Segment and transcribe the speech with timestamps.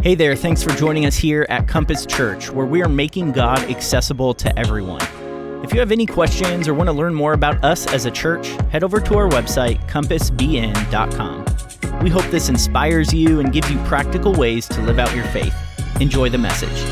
[0.00, 3.58] Hey there, thanks for joining us here at Compass Church, where we are making God
[3.64, 5.02] accessible to everyone.
[5.64, 8.46] If you have any questions or want to learn more about us as a church,
[8.70, 11.44] head over to our website, compassbn.com.
[12.00, 15.52] We hope this inspires you and gives you practical ways to live out your faith.
[16.00, 16.84] Enjoy the message.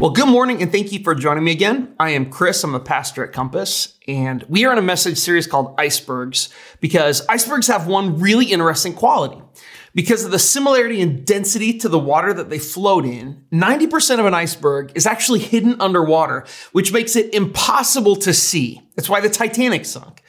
[0.00, 1.94] Well, good morning and thank you for joining me again.
[2.00, 5.46] I am Chris, I'm a pastor at Compass, and we are in a message series
[5.46, 6.48] called Icebergs
[6.80, 9.40] because icebergs have one really interesting quality.
[9.94, 14.24] Because of the similarity in density to the water that they float in, 90% of
[14.24, 18.80] an iceberg is actually hidden underwater, which makes it impossible to see.
[18.96, 20.22] That's why the Titanic sunk.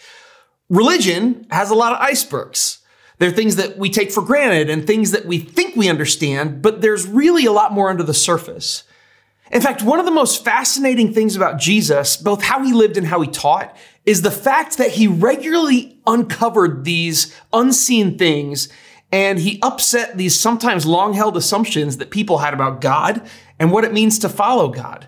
[0.69, 2.79] Religion has a lot of icebergs.
[3.19, 6.81] They're things that we take for granted and things that we think we understand, but
[6.81, 8.83] there's really a lot more under the surface.
[9.51, 13.07] In fact, one of the most fascinating things about Jesus, both how he lived and
[13.07, 18.67] how he taught, is the fact that he regularly uncovered these unseen things
[19.13, 23.21] and he upset these sometimes long held assumptions that people had about God
[23.59, 25.07] and what it means to follow God.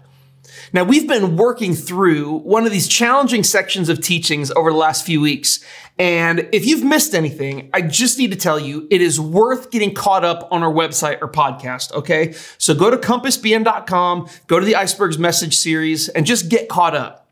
[0.71, 5.05] Now, we've been working through one of these challenging sections of teachings over the last
[5.05, 5.59] few weeks.
[5.97, 9.93] And if you've missed anything, I just need to tell you it is worth getting
[9.93, 12.33] caught up on our website or podcast, okay?
[12.59, 17.31] So go to compassbn.com, go to the Icebergs message series, and just get caught up.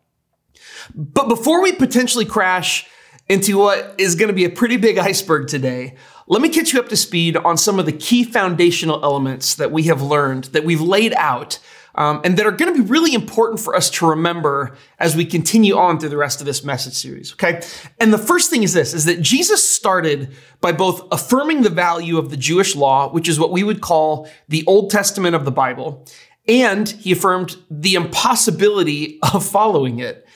[0.96, 2.88] But before we potentially crash
[3.30, 5.96] into what is going to be a pretty big iceberg today,
[6.28, 9.72] let me catch you up to speed on some of the key foundational elements that
[9.72, 11.60] we have learned, that we've laid out,
[11.96, 15.26] um, and that are going to be really important for us to remember as we
[15.26, 17.34] continue on through the rest of this message series.
[17.34, 17.62] Okay.
[18.00, 22.18] And the first thing is this, is that Jesus started by both affirming the value
[22.18, 25.52] of the Jewish law, which is what we would call the Old Testament of the
[25.52, 26.08] Bible,
[26.48, 30.28] and he affirmed the impossibility of following it.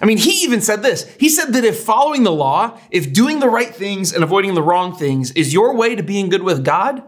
[0.00, 1.12] I mean, he even said this.
[1.18, 4.62] He said that if following the law, if doing the right things and avoiding the
[4.62, 7.02] wrong things is your way to being good with God,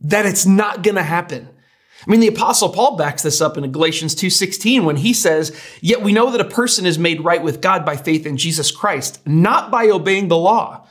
[0.00, 1.48] that it's not going to happen.
[2.06, 6.02] I mean, the apostle Paul backs this up in Galatians 2:16 when he says, "Yet
[6.02, 9.18] we know that a person is made right with God by faith in Jesus Christ,
[9.26, 10.86] not by obeying the law.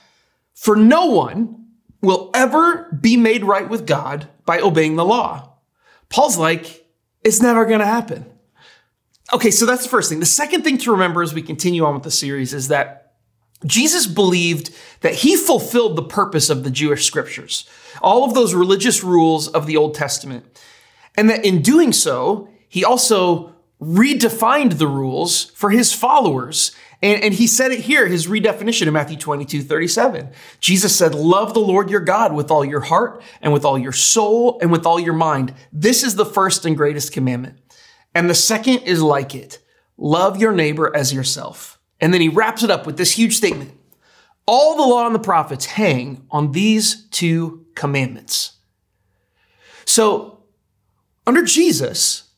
[0.53, 1.67] For no one
[2.01, 5.53] will ever be made right with God by obeying the law."
[6.09, 6.85] Paul's like,
[7.23, 8.25] it's never going to happen.
[9.33, 10.19] Okay, so that's the first thing.
[10.19, 13.13] The second thing to remember as we continue on with the series is that
[13.65, 17.67] Jesus believed that he fulfilled the purpose of the Jewish scriptures,
[18.01, 20.45] all of those religious rules of the Old Testament.
[21.15, 26.71] And that in doing so, he also redefined the rules for his followers.
[27.01, 30.29] And, and, he said it here, his redefinition in Matthew 22, 37.
[30.59, 33.91] Jesus said, Love the Lord your God with all your heart and with all your
[33.91, 35.53] soul and with all your mind.
[35.71, 37.59] This is the first and greatest commandment.
[38.13, 39.59] And the second is like it
[39.97, 41.79] love your neighbor as yourself.
[42.00, 43.72] And then he wraps it up with this huge statement
[44.45, 48.53] All the law and the prophets hang on these two commandments.
[49.85, 50.44] So,
[51.25, 52.29] under Jesus,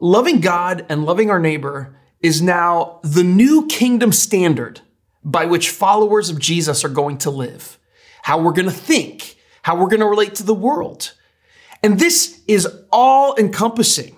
[0.00, 4.80] loving God and loving our neighbor is now the new kingdom standard
[5.24, 7.78] by which followers of Jesus are going to live,
[8.22, 11.12] how we're going to think, how we're going to relate to the world.
[11.82, 14.15] And this is all encompassing.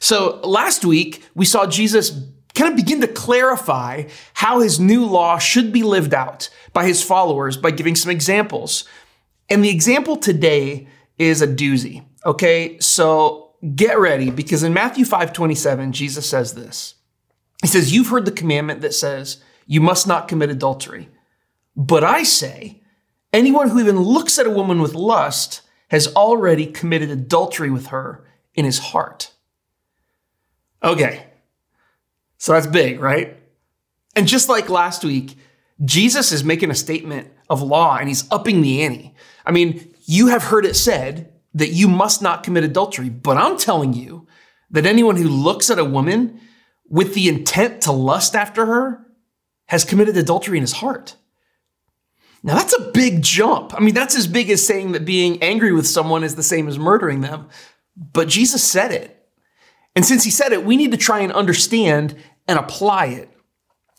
[0.00, 2.12] So last week, we saw Jesus
[2.54, 7.02] kind of begin to clarify how his new law should be lived out by his
[7.02, 8.84] followers by giving some examples.
[9.48, 12.04] And the example today is a doozy.
[12.24, 16.94] Okay, so get ready because in Matthew 5 27, Jesus says this.
[17.62, 21.08] He says, You've heard the commandment that says, You must not commit adultery.
[21.76, 22.82] But I say,
[23.32, 28.24] anyone who even looks at a woman with lust has already committed adultery with her
[28.54, 29.32] in his heart.
[30.86, 31.26] Okay.
[32.38, 33.36] So that's big, right?
[34.14, 35.36] And just like last week,
[35.84, 39.14] Jesus is making a statement of law and he's upping the ante.
[39.44, 43.58] I mean, you have heard it said that you must not commit adultery, but I'm
[43.58, 44.26] telling you
[44.70, 46.40] that anyone who looks at a woman
[46.88, 49.06] with the intent to lust after her
[49.66, 51.16] has committed adultery in his heart.
[52.42, 53.74] Now, that's a big jump.
[53.74, 56.68] I mean, that's as big as saying that being angry with someone is the same
[56.68, 57.48] as murdering them.
[57.96, 59.15] But Jesus said it.
[59.96, 62.14] And since he said it, we need to try and understand
[62.46, 63.30] and apply it.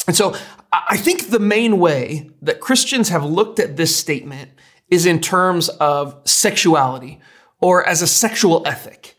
[0.06, 0.36] And so
[0.72, 4.52] I think the main way that Christians have looked at this statement
[4.90, 7.20] is in terms of sexuality
[7.60, 9.16] or as a sexual ethic.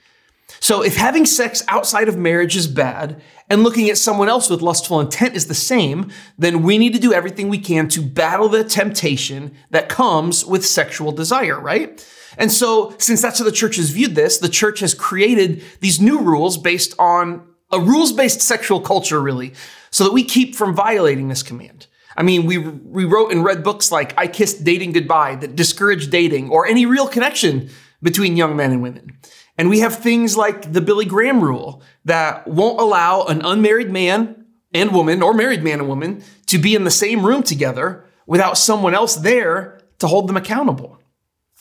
[0.60, 4.62] So if having sex outside of marriage is bad and looking at someone else with
[4.62, 8.48] lustful intent is the same, then we need to do everything we can to battle
[8.48, 12.04] the temptation that comes with sexual desire, right?
[12.38, 16.00] And so, since that's how the church has viewed this, the church has created these
[16.00, 19.52] new rules based on a rules based sexual culture, really,
[19.90, 21.88] so that we keep from violating this command.
[22.16, 26.10] I mean, we, we wrote and read books like I Kissed Dating Goodbye that discourage
[26.10, 27.70] dating or any real connection
[28.02, 29.18] between young men and women.
[29.56, 34.46] And we have things like the Billy Graham rule that won't allow an unmarried man
[34.72, 38.58] and woman or married man and woman to be in the same room together without
[38.58, 40.97] someone else there to hold them accountable.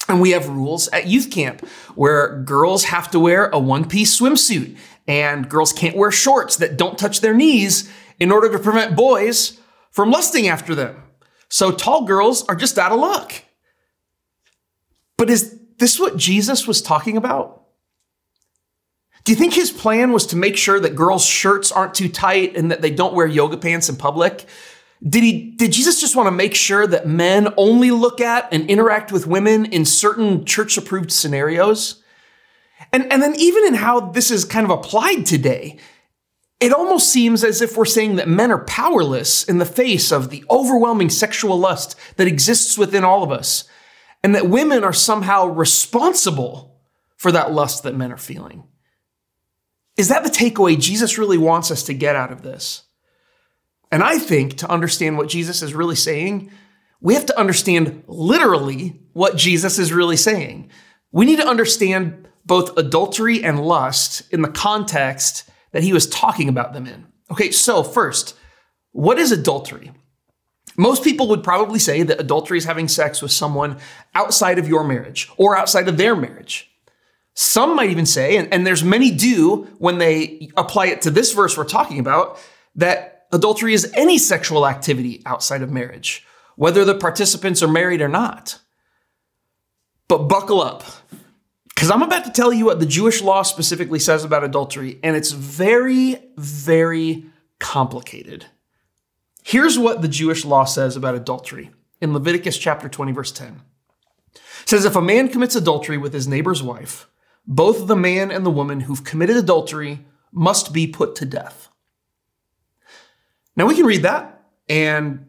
[0.10, 1.66] And we have rules at youth camp
[1.96, 4.78] where girls have to wear a one piece swimsuit
[5.08, 9.60] and girls can't wear shorts that don't touch their knees in order to prevent boys
[9.92, 11.04] from lusting after them.
[11.50, 13.34] So tall girls are just out of luck.
[15.18, 17.64] But is this what Jesus was talking about?
[19.24, 22.56] Do you think his plan was to make sure that girls' shirts aren't too tight
[22.56, 24.46] and that they don't wear yoga pants in public?
[25.08, 28.70] Did he did Jesus just want to make sure that men only look at and
[28.70, 32.02] interact with women in certain church approved scenarios?
[32.92, 35.78] And and then even in how this is kind of applied today,
[36.60, 40.30] it almost seems as if we're saying that men are powerless in the face of
[40.30, 43.66] the overwhelming sexual lust that exists within all of us,
[44.24, 46.76] and that women are somehow responsible
[47.16, 48.64] for that lust that men are feeling.
[49.96, 52.84] Is that the takeaway Jesus really wants us to get out of this?
[53.92, 56.52] And I think to understand what Jesus is really saying,
[57.00, 60.70] we have to understand literally what Jesus is really saying.
[61.12, 66.50] We need to understand both adultery and lust in the context that he was talking
[66.50, 67.08] about them in.
[67.32, 68.36] Okay, so first,
[68.92, 69.92] what is adultery?
[70.78, 73.78] Most people would probably say that adultery is having sex with someone
[74.16, 76.72] outside of your marriage or outside of their marriage.
[77.34, 81.34] Some might even say, and, and there's many do when they apply it to this
[81.34, 82.40] verse we're talking about,
[82.76, 86.26] that adultery is any sexual activity outside of marriage,
[86.56, 88.60] whether the participants are married or not.
[90.08, 90.84] But buckle up.
[91.68, 95.16] Because I'm about to tell you what the Jewish law specifically says about adultery, and
[95.16, 97.26] it's very, very
[97.60, 98.46] complicated.
[99.44, 101.72] Here's what the Jewish law says about adultery
[102.02, 103.62] in Leviticus chapter 20, verse 10.
[104.34, 107.08] It says, If a man commits adultery with his neighbor's wife,
[107.46, 111.67] both the man and the woman who've committed adultery must be put to death.
[113.58, 115.26] Now we can read that, and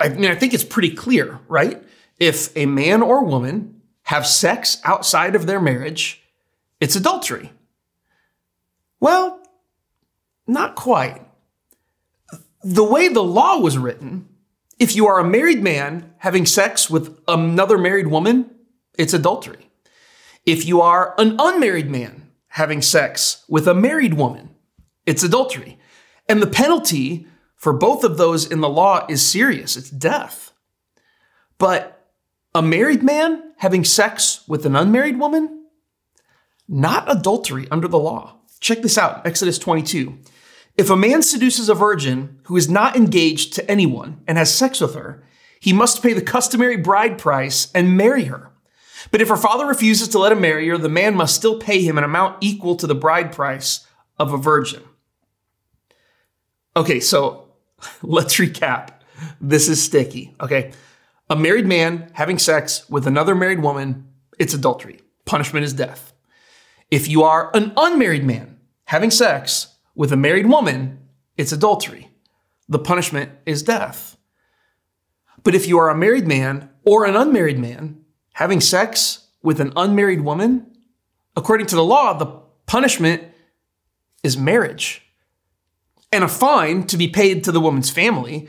[0.00, 1.82] I mean, I think it's pretty clear, right?
[2.20, 6.22] If a man or woman have sex outside of their marriage,
[6.78, 7.50] it's adultery.
[9.00, 9.40] Well,
[10.46, 11.22] not quite.
[12.62, 14.28] The way the law was written,
[14.78, 18.50] if you are a married man having sex with another married woman,
[18.98, 19.70] it's adultery.
[20.44, 24.50] If you are an unmarried man having sex with a married woman,
[25.06, 25.78] it's adultery.
[26.28, 27.26] And the penalty
[27.64, 30.52] for both of those in the law is serious it's death.
[31.56, 32.10] But
[32.54, 35.64] a married man having sex with an unmarried woman?
[36.68, 38.36] Not adultery under the law.
[38.60, 40.18] Check this out Exodus 22.
[40.76, 44.82] If a man seduces a virgin who is not engaged to anyone and has sex
[44.82, 45.24] with her,
[45.58, 48.50] he must pay the customary bride price and marry her.
[49.10, 51.80] But if her father refuses to let him marry her, the man must still pay
[51.80, 53.86] him an amount equal to the bride price
[54.18, 54.82] of a virgin.
[56.76, 57.43] Okay, so
[58.02, 58.90] let's recap.
[59.40, 60.72] This is sticky, okay?
[61.30, 64.08] A married man having sex with another married woman,
[64.38, 65.00] it's adultery.
[65.24, 66.12] Punishment is death.
[66.90, 70.98] If you are an unmarried man having sex with a married woman,
[71.36, 72.10] it's adultery.
[72.68, 74.16] The punishment is death.
[75.42, 78.04] But if you are a married man or an unmarried man
[78.34, 80.66] having sex with an unmarried woman,
[81.36, 82.26] according to the law, the
[82.66, 83.22] punishment
[84.22, 85.03] is marriage
[86.14, 88.48] and a fine to be paid to the woman's family,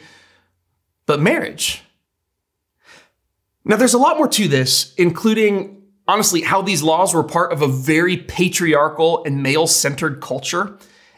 [1.05, 1.81] but marriage.
[3.63, 7.61] Now, there's a lot more to this, including, honestly, how these laws were part of
[7.63, 10.77] a very patriarchal and male centered culture,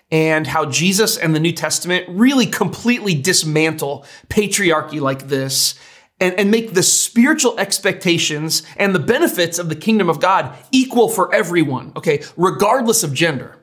[0.09, 5.77] and how Jesus and the New Testament really completely dismantle patriarchy like this
[6.21, 11.09] and, and make the spiritual expectations and the benefits of the kingdom of God equal
[11.09, 13.57] for everyone, okay, regardless of gender.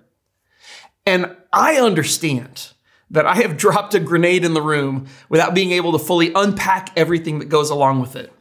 [1.07, 2.74] And I understand
[3.14, 6.90] that I have dropped a grenade in the room without being able to fully unpack
[6.97, 8.33] everything that goes along with it.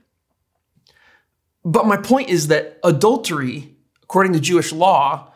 [1.64, 5.32] But my point is that adultery, according to Jewish law,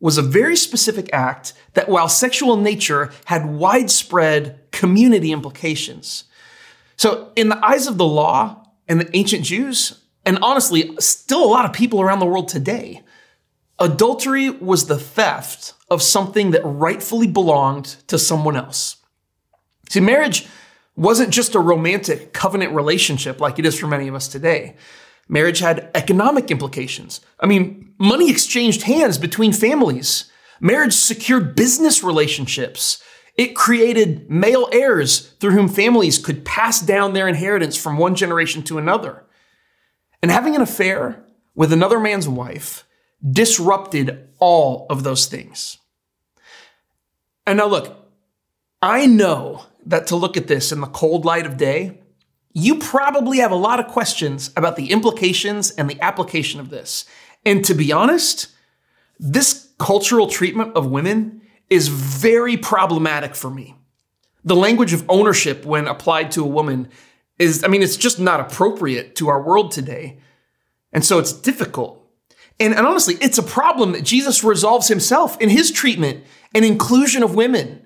[0.00, 6.24] was a very specific act that, while sexual nature, had widespread community implications.
[6.96, 11.46] So, in the eyes of the law and the ancient Jews, and honestly, still a
[11.46, 13.02] lot of people around the world today,
[13.78, 18.96] adultery was the theft of something that rightfully belonged to someone else.
[19.88, 20.46] See, marriage
[20.96, 24.76] wasn't just a romantic covenant relationship like it is for many of us today.
[25.28, 27.20] Marriage had economic implications.
[27.38, 30.30] I mean, money exchanged hands between families.
[30.60, 33.02] Marriage secured business relationships.
[33.36, 38.62] It created male heirs through whom families could pass down their inheritance from one generation
[38.64, 39.24] to another.
[40.20, 42.84] And having an affair with another man's wife
[43.26, 45.78] disrupted all of those things.
[47.46, 47.96] And now, look,
[48.82, 52.00] I know that to look at this in the cold light of day,
[52.52, 57.04] you probably have a lot of questions about the implications and the application of this.
[57.44, 58.48] And to be honest,
[59.18, 63.76] this cultural treatment of women is very problematic for me.
[64.44, 66.88] The language of ownership, when applied to a woman,
[67.38, 70.18] is, I mean, it's just not appropriate to our world today.
[70.92, 71.97] And so it's difficult.
[72.60, 76.24] And, and honestly, it's a problem that Jesus resolves himself in his treatment
[76.54, 77.84] and inclusion of women.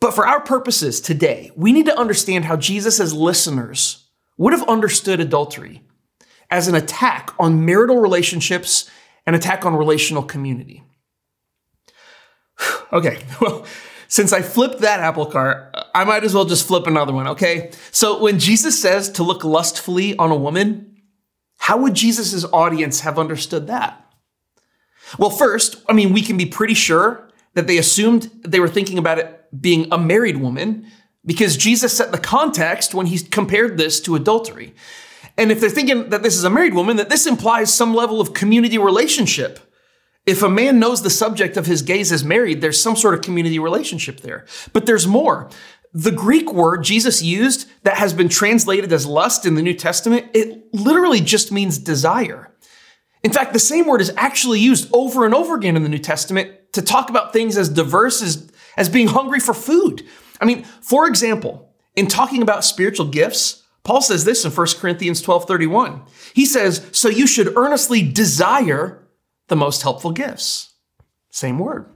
[0.00, 4.06] But for our purposes today, we need to understand how Jesus, as listeners,
[4.36, 5.82] would have understood adultery
[6.50, 8.90] as an attack on marital relationships,
[9.26, 10.82] an attack on relational community.
[12.92, 13.64] okay, well,
[14.08, 17.70] since I flipped that apple cart, I might as well just flip another one, okay?
[17.90, 20.93] So when Jesus says to look lustfully on a woman,
[21.64, 24.04] how would Jesus' audience have understood that?
[25.18, 28.98] Well, first, I mean, we can be pretty sure that they assumed they were thinking
[28.98, 30.86] about it being a married woman
[31.24, 34.74] because Jesus set the context when he compared this to adultery.
[35.38, 38.20] And if they're thinking that this is a married woman, that this implies some level
[38.20, 39.58] of community relationship.
[40.26, 43.22] If a man knows the subject of his gaze is married, there's some sort of
[43.22, 44.44] community relationship there.
[44.74, 45.48] But there's more.
[45.94, 50.26] The Greek word Jesus used that has been translated as lust in the New Testament,
[50.34, 52.52] it literally just means desire.
[53.22, 55.98] In fact, the same word is actually used over and over again in the New
[55.98, 60.04] Testament to talk about things as diverse as, as being hungry for food.
[60.40, 65.22] I mean, for example, in talking about spiritual gifts, Paul says this in 1 Corinthians
[65.22, 66.02] 12 31.
[66.34, 69.06] He says, So you should earnestly desire
[69.48, 70.74] the most helpful gifts.
[71.30, 71.86] Same word.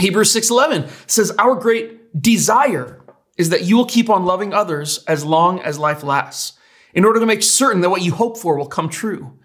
[0.00, 3.01] Hebrews 6 11 says, Our great desire
[3.36, 6.58] is that you will keep on loving others as long as life lasts,
[6.94, 9.38] in order to make certain that what you hope for will come true.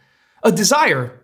[0.44, 1.22] A desire,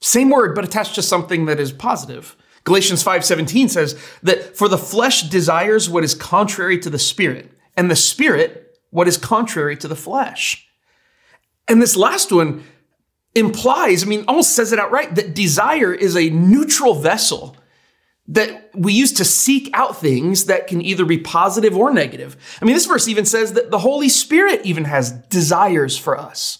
[0.00, 2.36] same word, but attached to something that is positive.
[2.64, 7.90] Galatians 5:17 says that for the flesh desires what is contrary to the spirit, and
[7.90, 10.68] the spirit what is contrary to the flesh.
[11.68, 12.64] And this last one
[13.34, 17.56] implies, I mean, almost says it outright, that desire is a neutral vessel
[18.28, 22.36] that we use to seek out things that can either be positive or negative.
[22.60, 26.58] I mean, this verse even says that the Holy Spirit even has desires for us.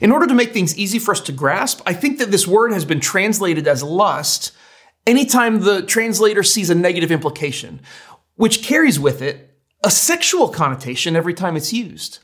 [0.00, 2.72] In order to make things easy for us to grasp, I think that this word
[2.72, 4.52] has been translated as lust
[5.06, 7.80] anytime the translator sees a negative implication,
[8.36, 12.20] which carries with it a sexual connotation every time it's used.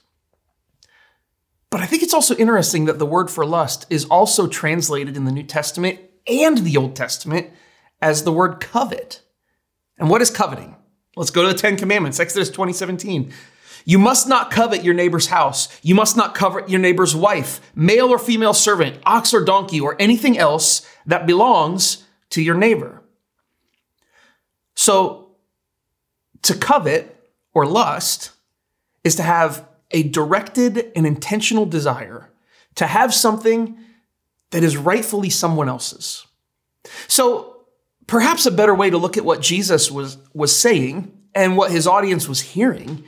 [1.70, 5.24] But I think it's also interesting that the word for lust is also translated in
[5.24, 7.50] the New Testament and the Old Testament
[8.00, 9.22] as the word covet.
[9.98, 10.76] And what is coveting?
[11.16, 13.32] Let's go to the Ten Commandments, Exodus 20, 17.
[13.84, 15.68] You must not covet your neighbor's house.
[15.82, 19.96] You must not covet your neighbor's wife, male or female servant, ox or donkey, or
[19.98, 23.02] anything else that belongs to your neighbor.
[24.74, 25.30] So,
[26.42, 27.18] to covet
[27.52, 28.30] or lust
[29.02, 32.30] is to have a directed and intentional desire
[32.74, 33.76] to have something
[34.50, 36.26] that is rightfully someone else's.
[37.08, 37.57] So,
[38.08, 41.86] Perhaps a better way to look at what Jesus was, was saying and what his
[41.86, 43.04] audience was hearing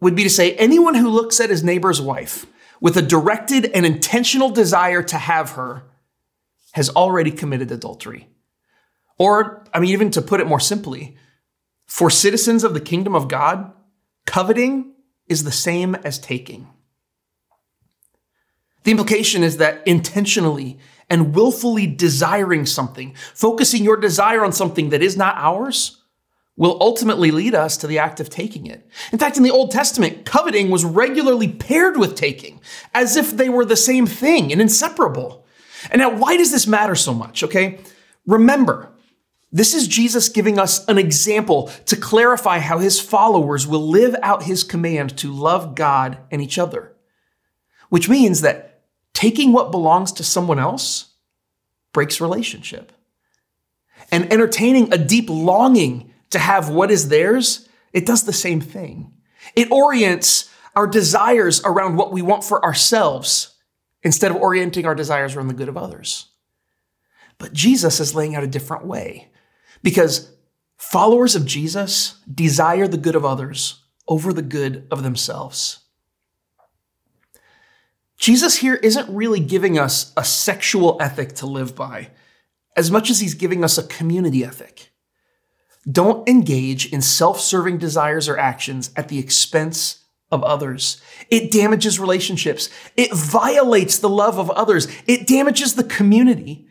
[0.00, 2.44] would be to say anyone who looks at his neighbor's wife
[2.80, 5.84] with a directed and intentional desire to have her
[6.72, 8.28] has already committed adultery.
[9.16, 11.16] Or, I mean, even to put it more simply,
[11.86, 13.72] for citizens of the kingdom of God,
[14.26, 14.92] coveting
[15.28, 16.68] is the same as taking.
[18.82, 25.02] The implication is that intentionally and willfully desiring something, focusing your desire on something that
[25.02, 26.02] is not ours,
[26.56, 28.88] will ultimately lead us to the act of taking it.
[29.12, 32.60] In fact, in the Old Testament, coveting was regularly paired with taking,
[32.94, 35.44] as if they were the same thing and inseparable.
[35.90, 37.42] And now, why does this matter so much?
[37.42, 37.78] Okay,
[38.26, 38.90] remember,
[39.52, 44.42] this is Jesus giving us an example to clarify how his followers will live out
[44.42, 46.92] his command to love God and each other.
[47.88, 48.65] Which means that
[49.16, 51.14] Taking what belongs to someone else
[51.94, 52.92] breaks relationship.
[54.12, 59.14] And entertaining a deep longing to have what is theirs, it does the same thing.
[59.54, 63.54] It orients our desires around what we want for ourselves
[64.02, 66.26] instead of orienting our desires around the good of others.
[67.38, 69.30] But Jesus is laying out a different way
[69.82, 70.30] because
[70.76, 75.85] followers of Jesus desire the good of others over the good of themselves.
[78.18, 82.10] Jesus here isn't really giving us a sexual ethic to live by
[82.76, 84.90] as much as he's giving us a community ethic.
[85.90, 91.00] Don't engage in self serving desires or actions at the expense of others.
[91.30, 92.68] It damages relationships.
[92.96, 94.88] It violates the love of others.
[95.06, 96.66] It damages the community.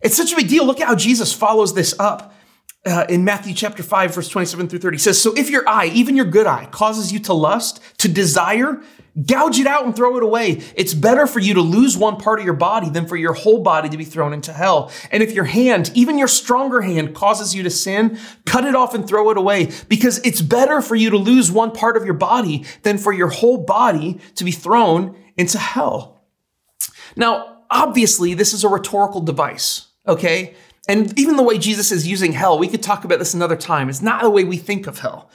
[0.00, 0.66] It's such a big deal.
[0.66, 2.34] Look at how Jesus follows this up
[2.84, 4.96] uh, in Matthew chapter 5, verse 27 through 30.
[4.96, 8.08] He says, So if your eye, even your good eye, causes you to lust, to
[8.08, 8.82] desire,
[9.22, 10.60] gouge it out and throw it away.
[10.74, 13.62] It's better for you to lose one part of your body than for your whole
[13.62, 14.90] body to be thrown into hell.
[15.12, 18.94] And if your hand, even your stronger hand, causes you to sin, cut it off
[18.94, 22.14] and throw it away because it's better for you to lose one part of your
[22.14, 26.24] body than for your whole body to be thrown into hell.
[27.16, 30.54] Now, obviously, this is a rhetorical device, okay?
[30.88, 33.88] And even the way Jesus is using hell, we could talk about this another time.
[33.88, 35.30] It's not the way we think of hell.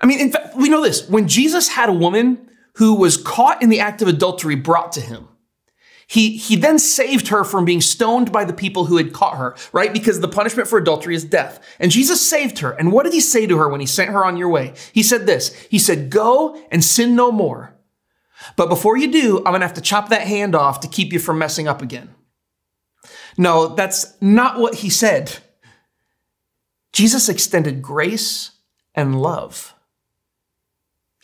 [0.00, 1.08] I mean, in fact, we know this.
[1.08, 5.00] When Jesus had a woman who was caught in the act of adultery brought to
[5.00, 5.28] him,
[6.06, 9.56] he, he then saved her from being stoned by the people who had caught her,
[9.72, 9.92] right?
[9.92, 11.64] Because the punishment for adultery is death.
[11.78, 12.72] And Jesus saved her.
[12.72, 14.74] And what did he say to her when he sent her on your way?
[14.92, 17.74] He said this He said, Go and sin no more.
[18.56, 21.12] But before you do, I'm going to have to chop that hand off to keep
[21.12, 22.14] you from messing up again.
[23.38, 25.38] No, that's not what he said.
[26.92, 28.52] Jesus extended grace
[28.94, 29.73] and love.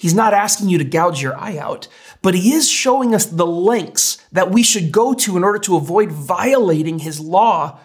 [0.00, 1.86] He's not asking you to gouge your eye out,
[2.22, 5.76] but he is showing us the lengths that we should go to in order to
[5.76, 7.78] avoid violating his law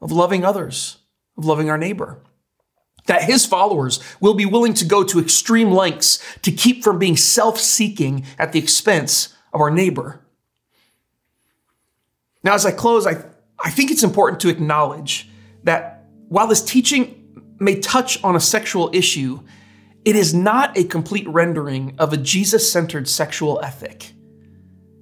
[0.00, 0.98] of loving others,
[1.36, 2.22] of loving our neighbor.
[3.06, 7.16] That his followers will be willing to go to extreme lengths to keep from being
[7.16, 10.20] self seeking at the expense of our neighbor.
[12.44, 13.24] Now, as I close, I,
[13.58, 15.28] I think it's important to acknowledge
[15.64, 19.40] that while this teaching may touch on a sexual issue,
[20.06, 24.12] it is not a complete rendering of a Jesus centered sexual ethic.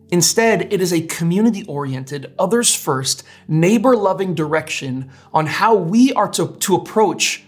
[0.09, 6.29] Instead, it is a community oriented, others first, neighbor loving direction on how we are
[6.29, 7.45] to, to approach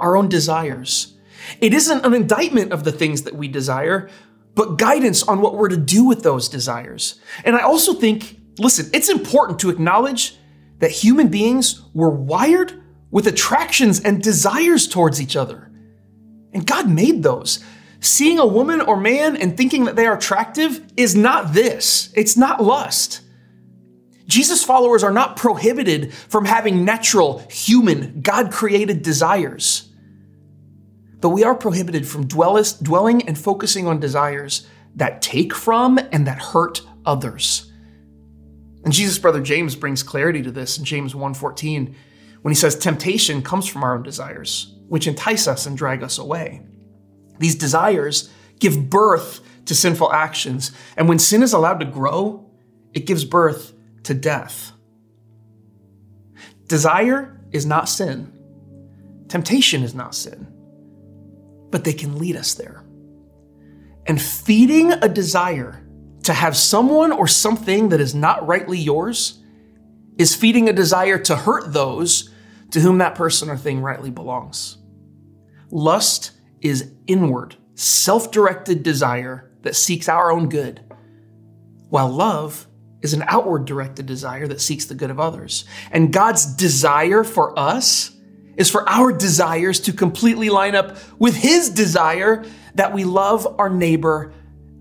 [0.00, 1.16] our own desires.
[1.60, 4.10] It isn't an indictment of the things that we desire,
[4.56, 7.20] but guidance on what we're to do with those desires.
[7.44, 10.36] And I also think, listen, it's important to acknowledge
[10.80, 15.67] that human beings were wired with attractions and desires towards each other.
[16.52, 17.64] And God made those.
[18.00, 22.36] Seeing a woman or man and thinking that they are attractive is not this, it's
[22.36, 23.22] not lust.
[24.26, 29.88] Jesus' followers are not prohibited from having natural, human, God created desires.
[31.20, 36.38] But we are prohibited from dwelling and focusing on desires that take from and that
[36.38, 37.72] hurt others.
[38.84, 41.94] And Jesus' brother James brings clarity to this in James 1:14
[42.48, 46.16] when he says temptation comes from our own desires, which entice us and drag us
[46.16, 46.62] away.
[47.38, 52.50] These desires give birth to sinful actions, and when sin is allowed to grow,
[52.94, 54.72] it gives birth to death.
[56.68, 58.32] Desire is not sin.
[59.28, 60.50] Temptation is not sin,
[61.70, 62.82] but they can lead us there.
[64.06, 65.86] And feeding a desire
[66.22, 69.38] to have someone or something that is not rightly yours
[70.16, 72.30] is feeding a desire to hurt those
[72.70, 74.78] to whom that person or thing rightly belongs.
[75.70, 80.80] Lust is inward, self directed desire that seeks our own good,
[81.88, 82.66] while love
[83.02, 85.64] is an outward directed desire that seeks the good of others.
[85.90, 88.10] And God's desire for us
[88.56, 93.70] is for our desires to completely line up with His desire that we love our
[93.70, 94.32] neighbor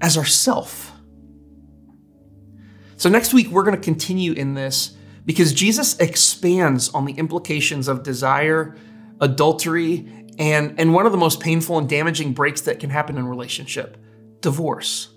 [0.02, 0.91] as ourself.
[2.97, 4.97] So, next week, we're going to continue in this
[5.28, 8.78] because Jesus expands on the implications of desire,
[9.20, 13.28] adultery, and, and one of the most painful and damaging breaks that can happen in
[13.28, 13.98] relationship
[14.40, 15.10] divorce.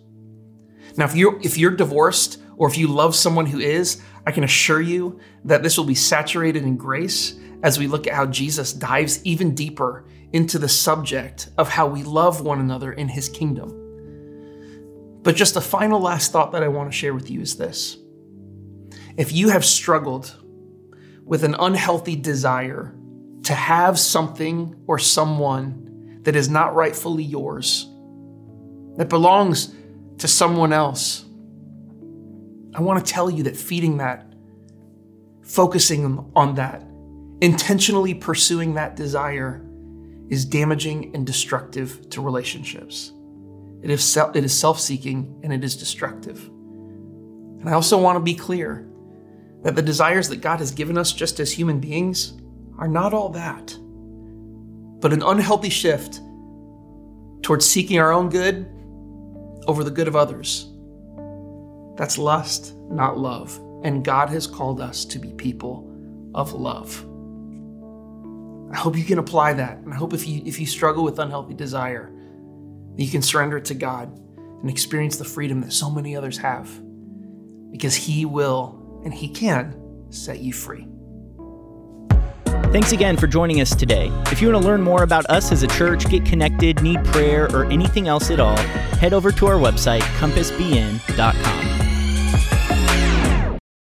[0.97, 4.43] Now, if you're, if you're divorced or if you love someone who is, I can
[4.43, 8.73] assure you that this will be saturated in grace as we look at how Jesus
[8.73, 13.77] dives even deeper into the subject of how we love one another in his kingdom.
[15.23, 17.99] But just a final last thought that I want to share with you is this.
[19.17, 20.37] If you have struggled
[21.25, 22.95] with an unhealthy desire
[23.45, 27.89] to have something or someone that is not rightfully yours,
[28.97, 29.75] that belongs
[30.19, 31.25] to someone else,
[32.75, 34.33] I want to tell you that feeding that,
[35.43, 36.83] focusing on that,
[37.41, 39.67] intentionally pursuing that desire
[40.29, 43.13] is damaging and destructive to relationships.
[43.83, 46.47] It is, self, self-seeking and it is destructive.
[46.47, 48.90] And I also want to be clear
[49.63, 52.35] that the desires that God has given us just as human beings
[52.79, 53.77] are not all that,
[55.01, 56.21] but an unhealthy shift
[57.43, 58.67] towards seeking our own good
[59.67, 60.69] over the good of others.
[61.97, 63.59] That's lust, not love.
[63.83, 65.87] And God has called us to be people
[66.35, 67.07] of love.
[68.73, 69.79] I hope you can apply that.
[69.79, 72.11] And I hope if you if you struggle with unhealthy desire,
[72.97, 74.17] that you can surrender it to God
[74.61, 76.71] and experience the freedom that so many others have.
[77.71, 79.77] Because he will and he can
[80.11, 80.87] set you free.
[82.73, 84.13] Thanks again for joining us today.
[84.31, 87.47] If you want to learn more about us as a church, get connected, need prayer,
[87.53, 88.57] or anything else at all,
[88.99, 91.90] head over to our website, compassbn.com.